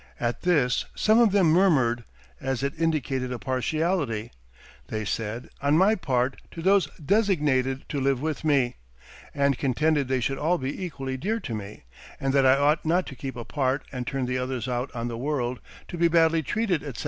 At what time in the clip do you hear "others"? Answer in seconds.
14.39-14.67